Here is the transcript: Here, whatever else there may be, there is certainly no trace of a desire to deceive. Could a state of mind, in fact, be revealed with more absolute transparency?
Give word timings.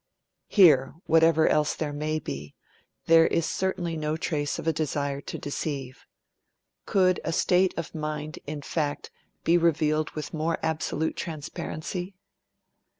Here, 0.47 0.95
whatever 1.05 1.47
else 1.47 1.75
there 1.75 1.93
may 1.93 2.17
be, 2.17 2.55
there 3.05 3.27
is 3.27 3.45
certainly 3.45 3.95
no 3.95 4.17
trace 4.17 4.57
of 4.57 4.65
a 4.67 4.73
desire 4.73 5.21
to 5.21 5.37
deceive. 5.37 6.07
Could 6.87 7.19
a 7.23 7.31
state 7.31 7.75
of 7.77 7.93
mind, 7.93 8.39
in 8.47 8.63
fact, 8.63 9.11
be 9.43 9.59
revealed 9.59 10.09
with 10.17 10.33
more 10.33 10.57
absolute 10.63 11.15
transparency? 11.15 12.15